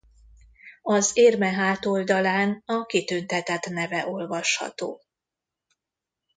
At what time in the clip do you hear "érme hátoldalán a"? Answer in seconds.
1.13-2.85